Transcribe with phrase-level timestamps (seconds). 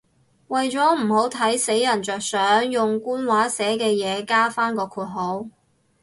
[0.47, 5.45] 為咗唔好睇死人着想，用官話寫嘅嘢加返個括號